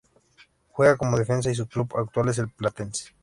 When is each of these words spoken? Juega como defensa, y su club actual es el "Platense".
Juega 0.69 0.97
como 0.97 1.15
defensa, 1.19 1.51
y 1.51 1.53
su 1.53 1.67
club 1.67 1.95
actual 1.95 2.29
es 2.29 2.39
el 2.39 2.49
"Platense". 2.49 3.11